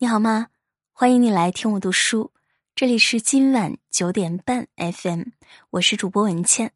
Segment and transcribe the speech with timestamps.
[0.00, 0.46] 你好吗？
[0.92, 2.30] 欢迎你来听我读书，
[2.76, 5.22] 这里是今晚九点半 FM，
[5.70, 6.70] 我是主播文倩。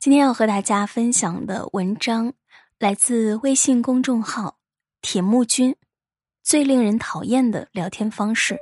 [0.00, 2.32] 今天要和大家分享的文章
[2.80, 4.56] 来自微信公众号
[5.00, 5.76] “铁木君”，
[6.42, 8.58] 最令人讨厌的聊天方式。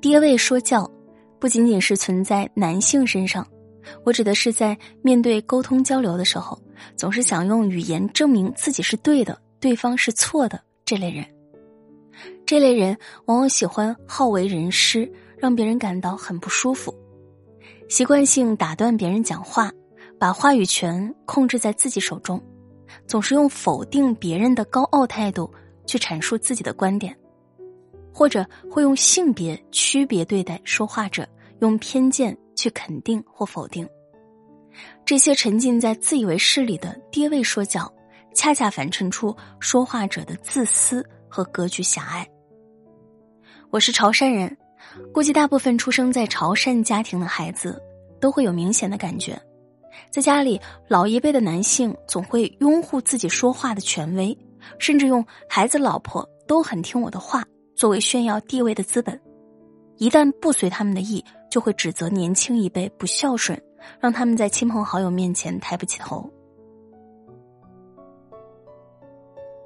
[0.00, 0.88] 爹位说教
[1.40, 3.44] 不仅仅是存在男性身上，
[4.04, 6.56] 我指的是在面对沟通交流的时候，
[6.94, 9.36] 总是想用语言证明自己是对的。
[9.60, 11.24] 对方是错的，这类人，
[12.46, 16.94] 这类人往往喜欢好为人师，让别人感到很不舒服，
[17.88, 19.70] 习惯性打断别人讲话，
[20.18, 22.42] 把话语权控制在自己手中，
[23.06, 25.52] 总是用否定别人的高傲态度
[25.84, 27.14] 去阐述自己的观点，
[28.14, 31.28] 或者会用性别区别对待说话者，
[31.60, 33.86] 用偏见去肯定或否定，
[35.04, 37.92] 这些沉浸在自以为是里的爹位说教。
[38.34, 42.26] 恰恰反衬出说话者的自私和格局狭隘。
[43.70, 44.56] 我是潮汕人，
[45.12, 47.80] 估计大部分出生在潮汕家庭的孩子
[48.20, 49.40] 都会有明显的感觉，
[50.10, 54.36] 在家里，老一辈的男性总会拥护自己说话的权威，
[54.78, 57.44] 甚至用孩子、老婆都很听我的话
[57.76, 59.20] 作为炫耀地位的资本。
[59.98, 63.60] 一旦不随他们的意，就会指责年轻一辈不孝顺，
[64.00, 66.28] 让他们在亲朋好友面前抬不起头。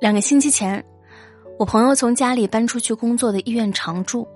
[0.00, 0.84] 两个星期前，
[1.58, 4.26] 我朋友从家里搬出去工作的医院常住，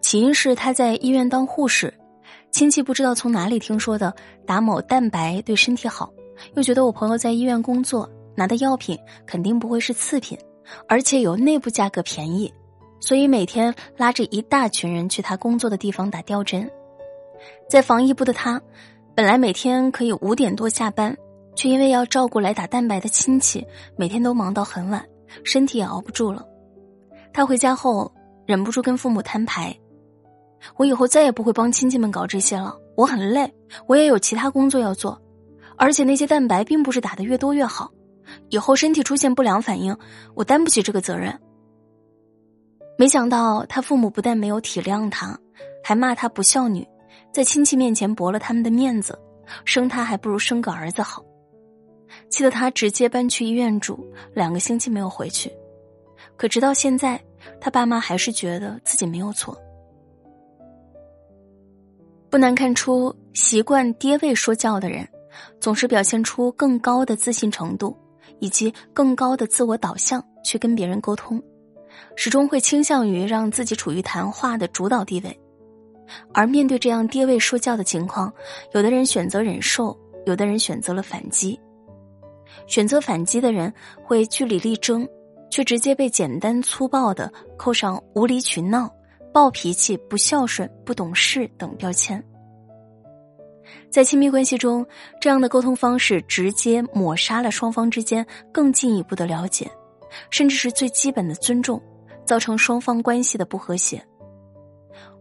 [0.00, 1.94] 起因是他在医院当护士，
[2.50, 4.14] 亲戚不知道从哪里听说的
[4.46, 6.12] 打某蛋白对身体好，
[6.54, 10.36] 又觉得我朋友在医院工作拿的药品肯定不会是次品，
[10.86, 12.52] 而且有内部价格便宜，
[13.00, 16.70] 所以每天拉着一大群人去他工作的地方打吊针。
[17.70, 18.60] 在防疫部的他，
[19.14, 21.16] 本来每天可以五点多下班。
[21.54, 25.04] 却因为要照顾来打蛋白的亲戚，每天都忙到很晚，
[25.44, 26.44] 身体也熬不住了。
[27.32, 28.12] 他回家后
[28.46, 29.76] 忍不住跟父母摊牌
[30.76, 33.52] ：“我以后再也不会帮亲戚们搞这些了，我很累，
[33.86, 35.20] 我也有其他工作要做，
[35.76, 37.90] 而且那些蛋白并不是打的越多越好，
[38.48, 39.96] 以后身体出现不良反应，
[40.34, 41.38] 我担不起这个责任。”
[42.98, 45.38] 没想到他父母不但没有体谅他，
[45.82, 46.86] 还骂他不孝女，
[47.32, 49.18] 在亲戚面前驳了他们的面子，
[49.64, 51.24] 生他还不如生个儿子好。
[52.28, 55.52] 气得他直接搬去医院住，两个星期没有回去。
[56.36, 57.20] 可直到现在，
[57.60, 59.56] 他爸妈还是觉得自己没有错。
[62.28, 65.06] 不难看出，习惯爹位说教的人，
[65.60, 67.96] 总是表现出更高的自信程度，
[68.38, 71.42] 以及更高的自我导向去跟别人沟通，
[72.16, 75.40] 始终会倾向于让自己处于谈话的主导地位。
[76.32, 78.32] 而面对这样爹位说教的情况，
[78.74, 79.96] 有的人选择忍受，
[80.26, 81.58] 有的人选择了反击。
[82.66, 83.72] 选择反击的人
[84.02, 85.06] 会据理力争，
[85.50, 88.92] 却直接被简单粗暴的扣上无理取闹、
[89.32, 92.22] 暴脾气、不孝顺、不懂事等标签。
[93.88, 94.86] 在亲密关系中，
[95.20, 99.70] 这样的沟通方式直接抹杀了双方之间更进一步的了解，
[100.30, 101.80] 甚至是最基本的尊重，
[102.24, 104.04] 造成双方关系的不和谐。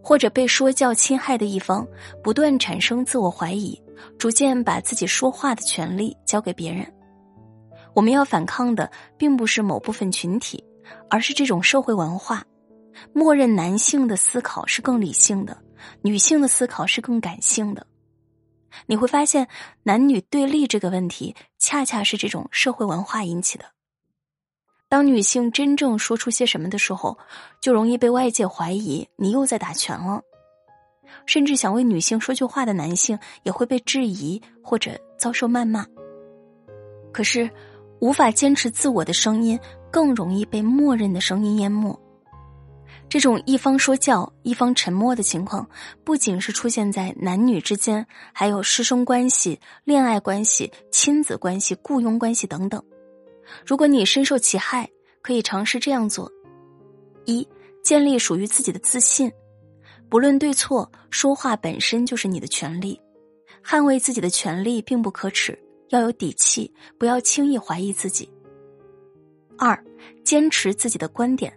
[0.01, 1.85] 或者被说教侵害的一方
[2.23, 3.79] 不断产生自我怀疑，
[4.17, 6.85] 逐渐把自己说话的权利交给别人。
[7.99, 10.63] 我们要反抗的并不是某部分群体，
[11.09, 12.45] 而是这种社会文化，
[13.11, 15.61] 默认男性的思考是更理性的，
[16.01, 17.85] 女性的思考是更感性的。
[18.85, 19.49] 你会发现，
[19.83, 23.65] 男女对立这个问题，恰恰是这种社会文化引起的。
[24.87, 27.17] 当女性真正说出些什么的时候，
[27.59, 30.21] 就容易被外界怀疑你又在打拳了，
[31.25, 35.85] 甚至想为女性说句话的男性也会被质疑或者遭受谩骂。
[37.11, 37.51] 可是。
[37.99, 39.59] 无法坚持自我的声音，
[39.91, 41.97] 更容易被默认的声音淹没。
[43.07, 45.67] 这种一方说教、一方沉默的情况，
[46.03, 52.83] 不仅是出现在男女之间，还有师生关系、恋爱关系、亲子关系、雇佣关系等等。
[53.65, 54.87] 如果你深受其害，
[55.23, 56.31] 可以尝试这样做：
[57.25, 57.47] 一、
[57.83, 59.31] 建立属于自己的自信，
[60.07, 63.01] 不论对错，说话本身就是你的权利，
[63.65, 65.57] 捍卫自己的权利并不可耻。
[65.89, 68.31] 要有底气，不要轻易怀疑自己。
[69.57, 69.77] 二，
[70.23, 71.53] 坚持自己的观点。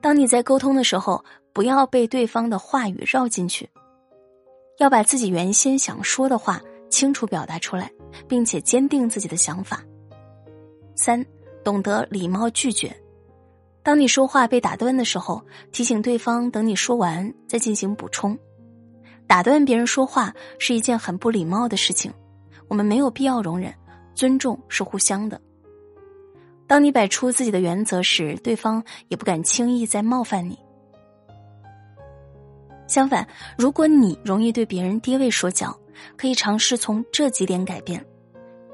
[0.00, 3.68] 当你在沟通的时候，不要被对方的话语绕进去，
[4.78, 6.60] 要把自己原先想说的话
[6.90, 7.90] 清楚表达出来，
[8.28, 9.82] 并且坚定自己的想法。
[10.96, 11.24] 三，
[11.62, 12.94] 懂得礼貌拒绝。
[13.82, 18.36] 当你说话被打断的时候，提醒对方等你说完再进行补充。
[19.26, 22.12] 打断别人说话是一件很不礼貌的事情。
[22.74, 23.72] 我们没有必要容忍，
[24.16, 25.40] 尊重是互相的。
[26.66, 30.58] 当你摆出自己的原则时，对方也不敢轻易再冒犯你。
[32.88, 33.24] 相反，
[33.56, 35.72] 如果你容易对别人跌位说教，
[36.16, 38.04] 可以尝试从这几点改变：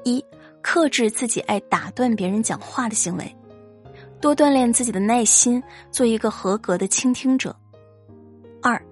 [0.03, 0.25] 一、
[0.63, 3.35] 克制自己爱打断别人讲话的行为，
[4.19, 5.61] 多锻炼自己的耐心，
[5.91, 7.51] 做一个合格的倾听者；
[8.63, 8.83] 二、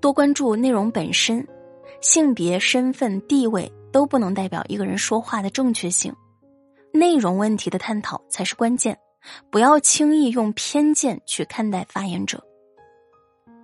[0.00, 1.46] 多关注内容本身，
[2.00, 6.14] 性别、身份、地位都不能代表一个人说话的正确性。
[6.92, 8.98] 内容问题的探讨才是关键，
[9.50, 12.42] 不要轻易用偏见去看待发言者。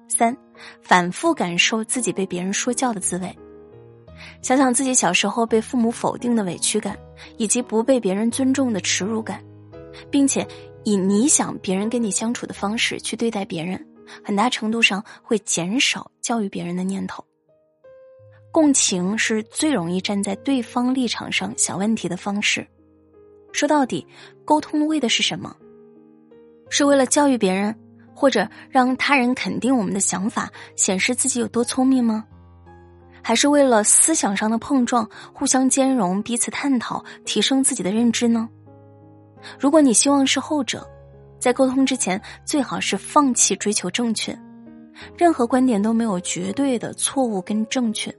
[0.08, 0.36] 三，
[0.82, 3.36] 反复感受自己被别人说教的滋味，
[4.42, 6.96] 想想自己小时候被父母否定的委屈感，
[7.38, 9.42] 以及不被别人尊重的耻辱感，
[10.10, 10.46] 并且
[10.84, 13.84] 以你想别人跟你相处的方式去对待别人，
[14.22, 17.24] 很大程度上会减少教育别人的念头。
[18.54, 22.64] 共情是最容易站在对方立场上想问题的方式。
[23.50, 24.06] 说到底，
[24.44, 25.52] 沟通为的是什么？
[26.70, 27.76] 是为了教育别人，
[28.14, 32.24] 或者让他人肯定我们的想法，显示自己有多聪明吗？
[33.20, 38.48] 还是为了思想上的碰撞，互相兼容，彼此探讨，提升自己的认知呢？
[39.58, 40.88] 如果你希望是后者，
[41.40, 44.32] 在沟通之前，最好是放弃追求正确。
[45.18, 48.16] 任何观点都没有绝对的错误跟正确，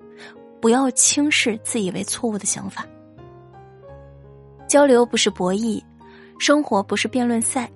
[0.65, 2.83] 不要轻视自以为错误的想法。
[4.67, 5.79] 交流不是博弈，
[6.39, 7.71] 生活不是辩论赛。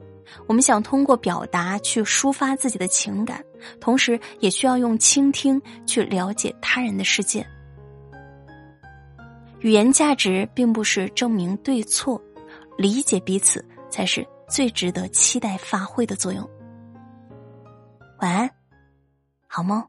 [0.47, 3.45] 我们想通过表达去抒发自己的情感，
[3.79, 7.45] 同时也需要用倾听去了解他人的世界。
[9.59, 12.19] 语言价值并不是证明对错，
[12.75, 16.49] 理解彼此才是最值得期待发挥的作用。
[18.19, 18.49] 晚安，
[19.45, 19.79] 好梦。